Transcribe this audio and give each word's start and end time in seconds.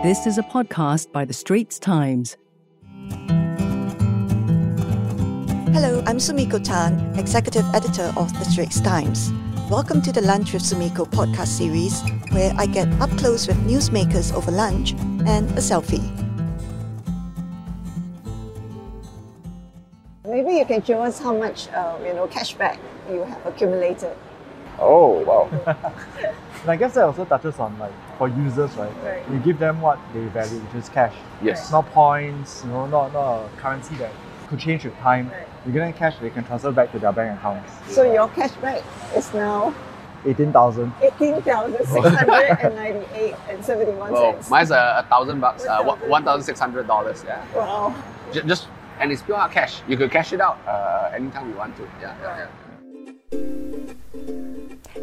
This 0.00 0.28
is 0.28 0.38
a 0.38 0.44
podcast 0.44 1.10
by 1.10 1.24
The 1.24 1.32
Straits 1.32 1.80
Times. 1.80 2.36
Hello, 5.74 6.04
I'm 6.06 6.18
Sumiko 6.18 6.62
Tan, 6.62 7.18
Executive 7.18 7.64
Editor 7.74 8.12
of 8.16 8.32
The 8.38 8.44
Straits 8.44 8.80
Times. 8.80 9.32
Welcome 9.68 10.00
to 10.02 10.12
the 10.12 10.20
Lunch 10.20 10.52
with 10.52 10.62
Sumiko 10.62 11.04
podcast 11.04 11.48
series, 11.48 12.00
where 12.30 12.52
I 12.56 12.66
get 12.66 12.86
up 13.00 13.10
close 13.18 13.48
with 13.48 13.56
newsmakers 13.66 14.32
over 14.32 14.52
lunch 14.52 14.92
and 15.26 15.50
a 15.58 15.60
selfie. 15.60 16.06
Maybe 20.24 20.58
you 20.58 20.64
can 20.64 20.80
show 20.84 21.02
us 21.02 21.18
how 21.18 21.36
much, 21.36 21.66
uh, 21.70 21.98
you 22.06 22.14
know, 22.14 22.28
cashback 22.28 22.78
you 23.10 23.24
have 23.24 23.44
accumulated. 23.46 24.16
Oh 24.80 25.18
wow! 25.24 25.48
and 26.62 26.70
I 26.70 26.76
guess 26.76 26.94
that 26.94 27.04
also 27.04 27.24
touches 27.24 27.58
on 27.58 27.76
like 27.78 27.92
for 28.16 28.28
users, 28.28 28.72
right? 28.76 28.92
Right. 29.04 29.22
You 29.30 29.38
give 29.40 29.58
them 29.58 29.80
what 29.80 29.98
they 30.14 30.24
value, 30.26 30.58
which 30.60 30.74
is 30.82 30.88
cash. 30.88 31.14
Yes. 31.42 31.70
Not 31.72 31.86
points, 31.90 32.62
you 32.64 32.70
know, 32.70 32.86
not, 32.86 33.12
not 33.12 33.44
a 33.44 33.48
currency 33.56 33.96
that 33.96 34.10
could 34.48 34.58
change 34.60 34.84
with 34.84 34.94
time. 34.98 35.30
You 35.66 35.72
give 35.72 35.82
them 35.82 35.92
cash, 35.92 36.16
they 36.20 36.30
can 36.30 36.44
transfer 36.44 36.70
back 36.72 36.92
to 36.92 36.98
their 36.98 37.12
bank 37.12 37.38
accounts. 37.38 37.72
So 37.92 38.02
your 38.10 38.28
cashback 38.28 38.82
is 39.16 39.32
now 39.34 39.74
Eighteen 40.26 40.52
thousand. 40.52 40.92
18,698 41.02 43.34
and 43.50 43.64
71 43.64 44.12
Well, 44.12 44.32
cents. 44.34 44.50
mine's 44.50 44.70
a, 44.72 44.96
a 44.98 45.02
thousand 45.08 45.40
bucks, 45.40 45.64
uh, 45.64 45.82
one 45.84 46.24
thousand 46.24 46.44
six 46.44 46.58
hundred 46.58 46.86
dollars. 46.86 47.24
Yeah. 47.26 47.44
Wow. 47.54 47.94
Ju- 48.32 48.42
Just 48.42 48.68
and 49.00 49.12
it's 49.12 49.22
pure 49.22 49.46
cash. 49.48 49.80
You 49.88 49.96
could 49.96 50.10
cash 50.10 50.32
it 50.32 50.40
out 50.40 50.58
uh, 50.66 51.10
anytime 51.14 51.48
you 51.50 51.56
want 51.56 51.76
to. 51.76 51.82
Yeah, 52.00 52.14
yeah, 52.20 52.36
yeah. 52.38 52.46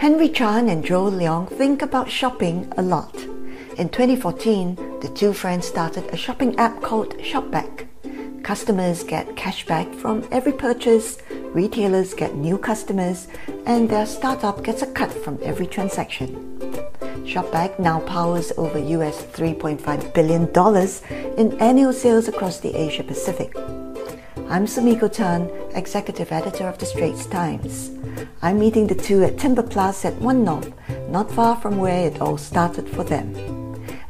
Henry 0.00 0.30
Chan 0.30 0.70
and 0.70 0.82
Joel 0.82 1.12
Leong 1.12 1.46
think 1.46 1.82
about 1.82 2.08
shopping 2.10 2.72
a 2.78 2.82
lot. 2.82 3.14
In 3.76 3.90
2014, 3.90 4.74
the 5.02 5.12
two 5.14 5.34
friends 5.34 5.66
started 5.66 6.06
a 6.06 6.16
shopping 6.16 6.56
app 6.56 6.80
called 6.80 7.18
Shopback. 7.18 7.86
Customers 8.42 9.04
get 9.04 9.36
cashback 9.36 9.94
from 9.94 10.26
every 10.32 10.54
purchase, 10.54 11.18
retailers 11.52 12.14
get 12.14 12.34
new 12.34 12.56
customers, 12.56 13.28
and 13.66 13.90
their 13.90 14.06
startup 14.06 14.64
gets 14.64 14.80
a 14.80 14.86
cut 14.86 15.12
from 15.12 15.38
every 15.42 15.66
transaction. 15.66 16.34
Shopback 17.26 17.78
now 17.78 18.00
powers 18.00 18.52
over 18.56 18.78
US 18.78 19.22
$3.5 19.22 20.14
billion 20.14 20.48
in 21.36 21.60
annual 21.60 21.92
sales 21.92 22.26
across 22.26 22.58
the 22.60 22.74
Asia 22.74 23.04
Pacific. 23.04 23.54
I'm 24.50 24.66
Sumiko 24.66 25.08
Tan, 25.08 25.48
Executive 25.76 26.32
Editor 26.32 26.66
of 26.66 26.76
The 26.76 26.84
Straits 26.84 27.24
Times. 27.26 27.92
I'm 28.42 28.58
meeting 28.58 28.88
the 28.88 28.96
two 28.96 29.22
at 29.22 29.38
Timbre 29.38 29.62
Plus 29.62 30.04
at 30.04 30.16
One 30.16 30.42
North, 30.42 30.72
not 31.08 31.30
far 31.30 31.54
from 31.54 31.78
where 31.78 32.08
it 32.08 32.20
all 32.20 32.36
started 32.36 32.88
for 32.88 33.04
them. 33.04 33.32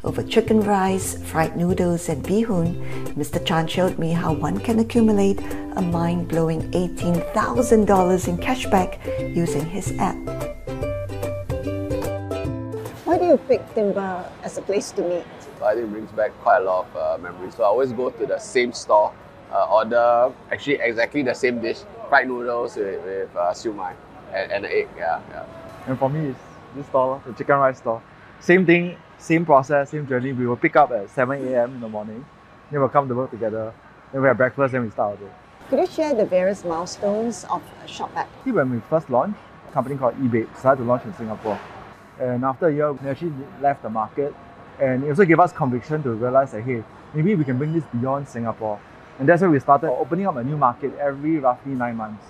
Over 0.03 0.23
chicken 0.23 0.61
rice, 0.61 1.21
fried 1.25 1.55
noodles, 1.55 2.09
and 2.09 2.25
bee 2.25 2.41
hoon, 2.41 2.73
Mr. 3.15 3.45
Chan 3.45 3.67
showed 3.67 3.99
me 3.99 4.13
how 4.13 4.33
one 4.33 4.59
can 4.59 4.79
accumulate 4.79 5.39
a 5.75 5.81
mind 5.83 6.27
blowing 6.27 6.71
$18,000 6.71 8.27
in 8.27 8.37
cashback 8.39 9.35
using 9.35 9.67
his 9.67 9.91
app. 9.99 10.17
Why 13.05 13.19
do 13.19 13.25
you 13.25 13.37
pick 13.47 13.61
Timbre 13.75 14.25
as 14.41 14.57
a 14.57 14.63
place 14.63 14.89
to 14.93 15.03
meet? 15.03 15.23
I 15.63 15.75
think 15.75 15.85
it 15.85 15.91
brings 15.91 16.11
back 16.13 16.31
quite 16.41 16.63
a 16.63 16.65
lot 16.65 16.87
of 16.87 16.95
uh, 16.95 17.21
memories. 17.21 17.53
So 17.57 17.63
I 17.63 17.67
always 17.67 17.91
go 17.91 18.09
to 18.09 18.25
the 18.25 18.39
same 18.39 18.73
store, 18.73 19.13
uh, 19.51 19.67
order 19.71 20.33
actually 20.51 20.79
exactly 20.81 21.23
the 21.23 21.33
same 21.33 21.61
dish, 21.61 21.79
fried 22.09 22.27
noodles 22.27 22.75
with, 22.75 23.03
with 23.03 23.35
uh, 23.35 23.53
siu 23.53 23.73
mai 23.73 23.93
and, 24.33 24.51
and 24.51 24.65
an 24.65 24.71
egg. 24.71 24.87
Yeah, 24.97 25.21
yeah. 25.29 25.45
And 25.87 25.97
for 25.97 26.09
me, 26.09 26.29
it's 26.29 26.39
this 26.75 26.85
store, 26.87 27.21
the 27.25 27.33
chicken 27.33 27.57
rice 27.57 27.77
store. 27.79 28.01
Same 28.39 28.65
thing, 28.65 28.97
same 29.17 29.45
process, 29.45 29.91
same 29.91 30.07
journey. 30.07 30.33
We 30.33 30.47
will 30.47 30.57
pick 30.57 30.75
up 30.75 30.91
at 30.91 31.09
7 31.09 31.47
a.m. 31.47 31.75
in 31.75 31.81
the 31.81 31.89
morning. 31.89 32.25
Then 32.71 32.79
we'll 32.79 32.89
come 32.89 33.07
to 33.07 33.15
work 33.15 33.31
together. 33.31 33.73
Then 34.11 34.21
we 34.21 34.27
have 34.27 34.37
breakfast, 34.37 34.71
then 34.71 34.83
we 34.83 34.89
start 34.91 35.11
our 35.11 35.17
day. 35.17 35.33
Could 35.69 35.79
you 35.79 35.87
share 35.87 36.13
the 36.13 36.25
various 36.25 36.63
milestones 36.63 37.45
of 37.45 37.61
Shopback? 37.85 38.27
See, 38.43 38.51
when 38.51 38.71
we 38.71 38.79
first 38.89 39.09
launched, 39.09 39.39
a 39.69 39.71
company 39.71 39.95
called 39.95 40.15
eBay 40.15 40.53
decided 40.53 40.81
to 40.81 40.83
launch 40.83 41.05
in 41.05 41.13
Singapore. 41.15 41.59
And 42.19 42.43
after 42.43 42.67
a 42.67 42.73
year, 42.73 42.91
we 42.91 43.09
actually 43.09 43.33
left 43.61 43.81
the 43.81 43.89
market. 43.89 44.35
And 44.79 45.03
it 45.03 45.09
also 45.09 45.25
gave 45.25 45.39
us 45.39 45.51
conviction 45.51 46.03
to 46.03 46.11
realize 46.11 46.51
that, 46.51 46.63
hey, 46.63 46.83
maybe 47.13 47.35
we 47.35 47.43
can 47.43 47.57
bring 47.57 47.73
this 47.73 47.83
beyond 47.99 48.27
Singapore. 48.27 48.79
And 49.19 49.27
that's 49.27 49.41
why 49.41 49.47
we 49.49 49.59
started 49.59 49.89
opening 49.89 50.27
up 50.27 50.35
a 50.35 50.43
new 50.43 50.57
market 50.57 50.97
every 50.97 51.37
roughly 51.37 51.73
nine 51.73 51.95
months. 51.97 52.25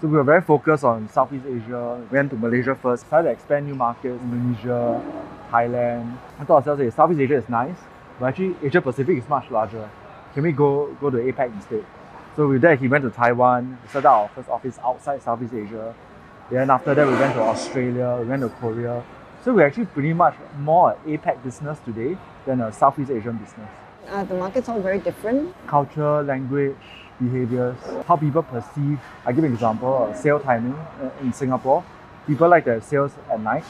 So 0.00 0.08
we 0.08 0.16
were 0.16 0.24
very 0.24 0.42
focused 0.42 0.84
on 0.84 1.08
Southeast 1.08 1.46
Asia, 1.46 1.98
We 2.10 2.16
went 2.16 2.30
to 2.30 2.36
Malaysia 2.36 2.74
first, 2.74 3.06
started 3.06 3.28
to 3.28 3.32
expand 3.32 3.66
new 3.66 3.74
markets, 3.74 4.20
Indonesia, 4.20 5.00
Thailand. 5.50 6.18
I 6.38 6.44
thought 6.44 6.56
ourselves, 6.56 6.82
hey, 6.82 6.90
Southeast 6.90 7.20
Asia 7.20 7.36
is 7.36 7.48
nice, 7.48 7.76
but 8.18 8.26
actually 8.26 8.56
Asia 8.62 8.82
Pacific 8.82 9.16
is 9.18 9.28
much 9.28 9.50
larger. 9.50 9.88
Can 10.34 10.42
we 10.42 10.52
go, 10.52 10.94
go 11.00 11.10
to 11.10 11.18
APAC 11.18 11.54
instead? 11.54 11.86
So 12.36 12.48
with 12.48 12.62
that, 12.62 12.80
he 12.80 12.88
went 12.88 13.04
to 13.04 13.10
Taiwan, 13.10 13.78
we 13.80 13.88
set 13.88 14.04
up 14.04 14.12
our 14.12 14.28
first 14.28 14.48
office 14.48 14.78
outside 14.82 15.22
Southeast 15.22 15.54
Asia. 15.54 15.94
Then 16.50 16.68
after 16.68 16.94
that, 16.94 17.06
we 17.06 17.14
went 17.14 17.34
to 17.34 17.40
Australia, 17.40 18.18
we 18.20 18.26
went 18.26 18.42
to 18.42 18.48
Korea. 18.48 19.04
So 19.44 19.54
we're 19.54 19.66
actually 19.66 19.86
pretty 19.86 20.12
much 20.12 20.34
more 20.58 20.98
an 21.06 21.16
APAC 21.16 21.42
business 21.44 21.78
today 21.84 22.18
than 22.44 22.60
a 22.60 22.72
Southeast 22.72 23.10
Asian 23.10 23.36
business. 23.36 23.70
Uh, 24.08 24.24
the 24.24 24.34
market's 24.34 24.68
all 24.68 24.80
very 24.80 24.98
different. 24.98 25.54
Culture, 25.66 26.22
language, 26.22 26.76
behaviors, 27.20 27.76
how 28.06 28.16
people 28.16 28.42
perceive. 28.42 28.98
I 29.24 29.32
give 29.32 29.44
an 29.44 29.52
example, 29.52 30.08
uh, 30.10 30.14
sale 30.14 30.40
timing 30.40 30.74
uh, 30.74 31.10
in 31.20 31.32
Singapore. 31.32 31.84
People 32.26 32.48
like 32.48 32.64
their 32.64 32.80
sales 32.80 33.12
at 33.30 33.40
night. 33.40 33.64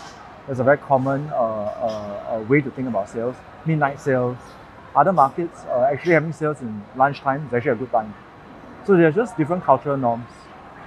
That's 0.46 0.60
a 0.60 0.64
very 0.64 0.78
common 0.78 1.28
uh, 1.30 1.34
uh, 1.34 2.36
uh, 2.36 2.44
way 2.48 2.60
to 2.60 2.70
think 2.70 2.88
about 2.88 3.08
sales, 3.08 3.36
midnight 3.64 4.00
sales. 4.00 4.36
Other 4.94 5.12
markets, 5.12 5.64
uh, 5.64 5.88
actually 5.90 6.12
having 6.12 6.32
sales 6.32 6.60
in 6.60 6.82
lunchtime 6.96 7.46
is 7.46 7.54
actually 7.54 7.72
a 7.72 7.76
good 7.76 7.90
time. 7.90 8.14
So 8.86 8.96
there's 8.96 9.14
just 9.14 9.36
different 9.36 9.64
cultural 9.64 9.96
norms 9.96 10.28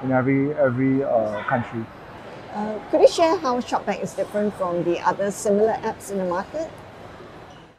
in 0.04 0.12
every 0.12 0.54
every 0.54 1.04
uh, 1.04 1.44
country. 1.44 1.84
Uh, 2.54 2.80
could 2.90 3.02
you 3.02 3.08
share 3.08 3.38
how 3.38 3.60
Shopback 3.60 4.02
is 4.02 4.14
different 4.14 4.54
from 4.56 4.84
the 4.84 5.00
other 5.02 5.32
similar 5.32 5.74
apps 5.84 6.12
in 6.12 6.20
the 6.20 6.26
market? 6.26 6.70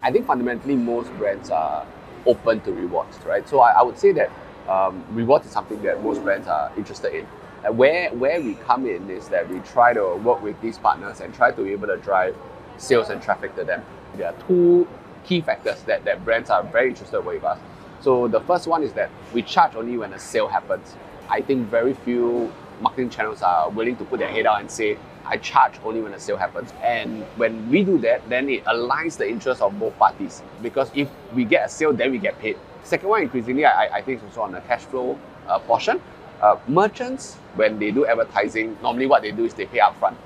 I 0.02 0.12
think 0.12 0.26
fundamentally 0.26 0.76
most 0.76 1.10
brands 1.18 1.50
are 1.50 1.86
open 2.26 2.60
to 2.60 2.72
rewards, 2.72 3.18
right? 3.24 3.48
So 3.48 3.60
I, 3.60 3.80
I 3.80 3.82
would 3.82 3.98
say 3.98 4.12
that 4.12 4.30
um, 4.68 5.04
rewards 5.10 5.46
is 5.46 5.52
something 5.52 5.82
that 5.82 6.02
most 6.02 6.22
brands 6.22 6.46
are 6.46 6.70
interested 6.76 7.14
in. 7.14 7.26
And 7.64 7.76
where 7.76 8.10
where 8.14 8.40
we 8.40 8.54
come 8.54 8.86
in 8.86 9.10
is 9.10 9.28
that 9.28 9.48
we 9.50 9.58
try 9.60 9.92
to 9.92 10.14
work 10.16 10.40
with 10.42 10.60
these 10.60 10.78
partners 10.78 11.20
and 11.20 11.34
try 11.34 11.50
to 11.50 11.64
be 11.64 11.72
able 11.72 11.88
to 11.88 11.96
drive 11.96 12.36
sales 12.76 13.10
and 13.10 13.20
traffic 13.20 13.56
to 13.56 13.64
them. 13.64 13.82
There 14.16 14.28
are 14.28 14.34
two 14.46 14.86
key 15.24 15.40
factors 15.40 15.82
that, 15.82 16.04
that 16.04 16.24
brands 16.24 16.50
are 16.50 16.62
very 16.62 16.90
interested 16.90 17.20
with 17.20 17.42
us. 17.42 17.58
So 18.00 18.28
the 18.28 18.40
first 18.40 18.68
one 18.68 18.84
is 18.84 18.92
that 18.92 19.10
we 19.32 19.42
charge 19.42 19.74
only 19.74 19.98
when 19.98 20.12
a 20.12 20.18
sale 20.18 20.46
happens. 20.46 20.94
I 21.28 21.40
think 21.40 21.68
very 21.68 21.94
few 21.94 22.52
marketing 22.80 23.10
channels 23.10 23.42
are 23.42 23.68
willing 23.70 23.96
to 23.96 24.04
put 24.04 24.20
their 24.20 24.30
head 24.30 24.46
out 24.46 24.60
and 24.60 24.70
say, 24.70 24.96
I 25.28 25.36
charge 25.36 25.74
only 25.84 26.00
when 26.00 26.14
a 26.14 26.18
sale 26.18 26.38
happens. 26.38 26.72
And 26.82 27.22
when 27.36 27.70
we 27.70 27.84
do 27.84 27.98
that, 27.98 28.26
then 28.28 28.48
it 28.48 28.64
aligns 28.64 29.16
the 29.18 29.28
interests 29.28 29.62
of 29.62 29.78
both 29.78 29.96
parties. 29.98 30.42
Because 30.62 30.90
if 30.94 31.08
we 31.34 31.44
get 31.44 31.66
a 31.66 31.68
sale, 31.68 31.92
then 31.92 32.10
we 32.10 32.18
get 32.18 32.38
paid. 32.38 32.56
Second 32.82 33.10
one, 33.10 33.22
increasingly, 33.22 33.66
I, 33.66 33.98
I 33.98 34.02
think 34.02 34.18
is 34.18 34.24
also 34.24 34.40
on 34.42 34.52
the 34.52 34.60
cash 34.62 34.82
flow 34.82 35.18
uh, 35.46 35.58
portion. 35.58 36.00
Uh, 36.40 36.56
merchants, 36.66 37.34
when 37.56 37.78
they 37.78 37.90
do 37.90 38.06
advertising, 38.06 38.78
normally 38.82 39.06
what 39.06 39.22
they 39.22 39.32
do 39.32 39.44
is 39.44 39.52
they 39.52 39.66
pay 39.66 39.80
upfront. 39.80 40.16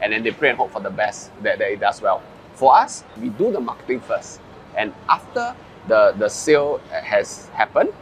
And 0.00 0.12
then 0.12 0.22
they 0.22 0.30
pray 0.30 0.50
and 0.50 0.58
hope 0.58 0.70
for 0.70 0.80
the 0.80 0.90
best 0.90 1.30
that, 1.42 1.58
that 1.58 1.72
it 1.72 1.80
does 1.80 2.00
well. 2.00 2.22
For 2.54 2.76
us, 2.76 3.02
we 3.20 3.30
do 3.30 3.50
the 3.50 3.60
marketing 3.60 4.00
first. 4.00 4.40
And 4.76 4.94
after 5.08 5.56
the, 5.88 6.14
the 6.16 6.28
sale 6.28 6.78
has 6.90 7.48
happened, 7.48 7.92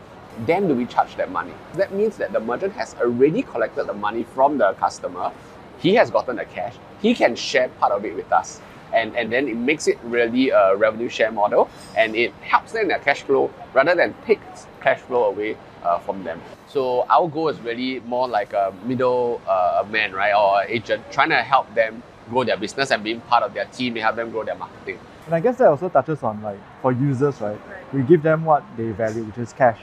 then 0.47 0.69
do 0.69 0.75
we 0.75 0.87
charge 0.87 1.17
that 1.17 1.31
money. 1.31 1.53
That 1.75 1.93
means 1.93 2.17
that 2.17 2.33
the 2.33 2.41
merchant 2.41 2.73
has 2.75 2.95
already 3.01 3.43
collected 3.43 3.87
the 3.87 3.95
money 3.95 4.25
from 4.25 4.59
the 4.59 4.73
customer. 4.75 5.33
He 5.81 5.95
has 5.95 6.11
gotten 6.11 6.37
the 6.37 6.45
cash. 6.45 6.75
He 7.01 7.15
can 7.15 7.35
share 7.35 7.69
part 7.69 7.93
of 7.93 8.05
it 8.05 8.15
with 8.15 8.31
us. 8.33 8.61
And, 8.93 9.17
and 9.17 9.33
then 9.33 9.49
it 9.49 9.57
makes 9.57 9.87
it 9.87 9.99
really 10.03 10.51
a 10.51 10.77
revenue 10.77 11.09
share 11.09 11.31
model 11.31 11.71
and 11.97 12.17
it 12.17 12.33
helps 12.43 12.73
them 12.73 12.83
in 12.83 12.89
their 12.89 12.99
cash 12.99 13.23
flow 13.23 13.51
rather 13.73 13.95
than 13.95 14.15
takes 14.27 14.67
cash 14.81 14.99
flow 14.99 15.25
away 15.25 15.57
uh, 15.85 15.99
from 16.01 16.25
them. 16.25 16.41
So 16.67 17.07
our 17.09 17.29
goal 17.29 17.49
is 17.49 17.59
really 17.61 18.01
more 18.01 18.29
like 18.29 18.53
a 18.53 18.75
middle 18.85 19.41
uh, 19.47 19.85
man, 19.89 20.13
right, 20.13 20.35
or 20.35 20.65
agent, 20.65 21.05
trying 21.11 21.31
to 21.31 21.37
help 21.37 21.73
them 21.75 22.03
grow 22.29 22.45
their 22.45 22.57
business 22.57 22.91
and 22.91 23.03
being 23.03 23.21
part 23.23 23.43
of 23.43 23.55
their 23.55 23.65
team 23.67 23.95
and 23.95 24.03
help 24.03 24.17
them 24.17 24.31
grow 24.31 24.45
their 24.45 24.57
marketing. 24.57 24.99
And 25.27 25.35
I 25.35 25.41
guess 25.41 25.59
that 25.59 25.69
also 25.69 25.89
touches 25.89 26.23
on 26.23 26.43
like 26.43 26.59
for 26.83 26.93
users, 26.93 27.41
right? 27.41 27.59
We 27.93 28.03
give 28.03 28.23
them 28.23 28.45
what 28.45 28.65
they 28.77 28.91
value, 28.91 29.23
which 29.25 29.39
is 29.39 29.53
cash. 29.53 29.79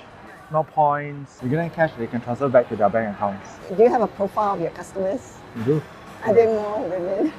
No 0.51 0.63
points. 0.63 1.39
You 1.43 1.49
give 1.49 1.57
them 1.57 1.69
cash, 1.69 1.91
they 1.97 2.07
can 2.07 2.21
transfer 2.21 2.47
back 2.47 2.69
to 2.69 2.75
their 2.75 2.89
bank 2.89 3.15
accounts. 3.15 3.49
Do 3.75 3.83
you 3.83 3.89
have 3.89 4.01
a 4.01 4.07
profile 4.07 4.55
of 4.55 4.61
your 4.61 4.69
customers? 4.71 5.37
You 5.57 5.63
do. 5.63 5.81
Are 6.23 6.33
they 6.33 6.45
more 6.45 6.81
women? 6.87 7.33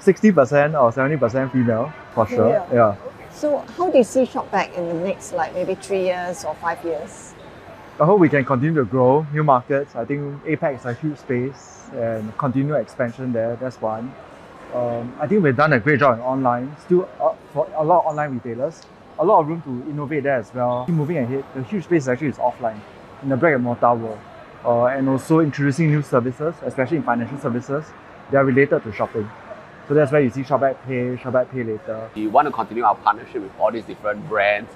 60% 0.00 0.80
or 0.80 0.92
70% 0.92 1.52
female, 1.52 1.92
for 2.14 2.26
sure. 2.26 2.66
Female. 2.68 2.68
Yeah. 2.72 2.96
So 3.32 3.58
how 3.76 3.90
do 3.90 3.98
you 3.98 4.04
see 4.04 4.24
Shopback 4.24 4.74
in 4.74 4.88
the 4.88 4.94
next 4.94 5.32
like 5.32 5.52
maybe 5.54 5.74
three 5.74 6.04
years 6.04 6.44
or 6.44 6.54
five 6.56 6.84
years? 6.84 7.34
I 7.98 8.04
hope 8.04 8.20
we 8.20 8.28
can 8.28 8.44
continue 8.44 8.74
to 8.74 8.84
grow 8.84 9.26
new 9.32 9.42
markets. 9.42 9.96
I 9.96 10.04
think 10.04 10.42
APAC 10.44 10.78
is 10.78 10.84
a 10.84 10.92
huge 10.92 11.18
space 11.18 11.88
and 11.94 12.36
continue 12.36 12.74
expansion 12.74 13.32
there. 13.32 13.56
That's 13.56 13.80
one. 13.80 14.14
Um, 14.74 15.16
I 15.18 15.26
think 15.26 15.42
we've 15.42 15.56
done 15.56 15.72
a 15.72 15.80
great 15.80 16.00
job 16.00 16.18
in 16.18 16.24
online. 16.24 16.76
Still, 16.84 17.08
uh, 17.20 17.34
for 17.54 17.66
a 17.74 17.82
lot 17.82 18.00
of 18.00 18.06
online 18.06 18.32
retailers. 18.34 18.82
A 19.18 19.24
lot 19.24 19.40
of 19.40 19.48
room 19.48 19.62
to 19.62 19.90
innovate 19.90 20.24
there 20.24 20.36
as 20.36 20.52
well. 20.52 20.84
Moving 20.88 21.16
ahead, 21.18 21.44
the 21.54 21.62
huge 21.62 21.84
space 21.84 22.06
actually 22.06 22.28
is 22.28 22.36
offline 22.36 22.78
in 23.22 23.30
the 23.30 23.36
brick 23.36 23.54
and 23.54 23.64
mortar 23.64 23.94
world. 23.94 24.18
Uh, 24.64 24.86
and 24.86 25.08
also 25.08 25.40
introducing 25.40 25.90
new 25.90 26.02
services, 26.02 26.54
especially 26.62 26.98
in 26.98 27.02
financial 27.02 27.38
services, 27.38 27.84
that 28.30 28.38
are 28.38 28.44
related 28.44 28.82
to 28.82 28.92
shopping. 28.92 29.28
So 29.88 29.94
that's 29.94 30.12
where 30.12 30.20
you 30.20 30.28
see 30.30 30.42
ShopBack 30.42 30.84
Pay, 30.86 31.16
ShopBack 31.22 31.50
Pay 31.50 31.62
Later. 31.62 32.10
We 32.14 32.26
want 32.26 32.46
to 32.46 32.52
continue 32.52 32.84
our 32.84 32.96
partnership 32.96 33.40
with 33.42 33.52
all 33.58 33.70
these 33.70 33.84
different 33.84 34.28
brands 34.28 34.70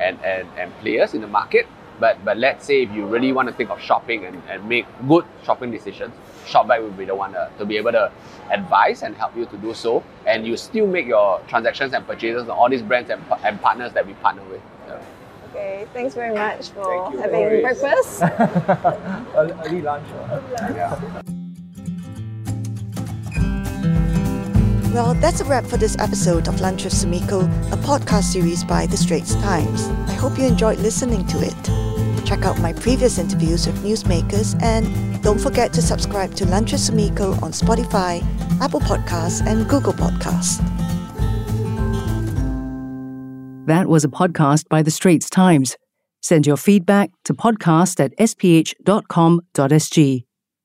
and, 0.00 0.18
and, 0.24 0.48
and 0.56 0.72
players 0.78 1.14
in 1.14 1.20
the 1.20 1.26
market. 1.28 1.66
But 2.00 2.24
but 2.24 2.36
let's 2.38 2.66
say 2.66 2.82
if 2.82 2.92
you 2.92 3.06
really 3.06 3.32
want 3.32 3.48
to 3.48 3.54
think 3.54 3.70
of 3.70 3.80
shopping 3.80 4.24
and, 4.24 4.42
and 4.48 4.68
make 4.68 4.86
good 5.08 5.24
shopping 5.44 5.70
decisions, 5.70 6.12
ShopBack 6.46 6.82
will 6.82 6.90
be 6.90 7.04
the 7.04 7.14
one 7.14 7.32
to, 7.32 7.50
to 7.58 7.64
be 7.64 7.76
able 7.76 7.92
to 7.92 8.10
advise 8.50 9.02
and 9.02 9.16
help 9.16 9.36
you 9.36 9.46
to 9.46 9.56
do 9.58 9.74
so. 9.74 10.02
And 10.26 10.46
you 10.46 10.56
still 10.56 10.86
make 10.86 11.06
your 11.06 11.40
transactions 11.48 11.94
and 11.94 12.06
purchases 12.06 12.42
on 12.42 12.50
all 12.50 12.68
these 12.68 12.82
brands 12.82 13.10
and, 13.10 13.22
and 13.44 13.60
partners 13.60 13.92
that 13.92 14.06
we 14.06 14.14
partner 14.14 14.42
with. 14.44 14.60
Yeah. 14.86 15.02
Okay, 15.50 15.86
thanks 15.92 16.14
very 16.14 16.34
much 16.34 16.70
for 16.70 17.10
Thank 17.10 17.20
having 17.20 17.40
No 17.40 17.60
breakfast. 17.62 18.22
Early, 19.36 19.52
early 19.64 19.82
lunch. 19.82 20.08
uh. 20.10 20.40
Yeah. 20.74 21.43
Well, 24.94 25.14
that's 25.14 25.40
a 25.40 25.44
wrap 25.44 25.66
for 25.66 25.76
this 25.76 25.96
episode 25.98 26.46
of 26.46 26.60
Lunch 26.60 26.84
with 26.84 26.92
Sumiko, 26.92 27.42
a 27.72 27.76
podcast 27.78 28.32
series 28.32 28.62
by 28.62 28.86
The 28.86 28.96
Straits 28.96 29.34
Times. 29.34 29.88
I 30.08 30.12
hope 30.12 30.38
you 30.38 30.44
enjoyed 30.44 30.78
listening 30.78 31.26
to 31.26 31.38
it. 31.42 32.24
Check 32.24 32.44
out 32.44 32.60
my 32.60 32.72
previous 32.72 33.18
interviews 33.18 33.66
with 33.66 33.82
newsmakers 33.82 34.54
and 34.62 35.20
don't 35.20 35.40
forget 35.40 35.72
to 35.72 35.82
subscribe 35.82 36.36
to 36.36 36.46
Lunch 36.46 36.70
with 36.70 36.80
Sumiko 36.80 37.42
on 37.42 37.50
Spotify, 37.50 38.22
Apple 38.60 38.78
Podcasts, 38.78 39.44
and 39.44 39.68
Google 39.68 39.94
Podcasts. 39.94 40.58
That 43.66 43.88
was 43.88 44.04
a 44.04 44.08
podcast 44.08 44.68
by 44.68 44.82
The 44.82 44.92
Straits 44.92 45.28
Times. 45.28 45.76
Send 46.22 46.46
your 46.46 46.56
feedback 46.56 47.10
to 47.24 47.34
podcast 47.34 47.98
at 47.98 48.16
sph.com.sg. 48.16 48.84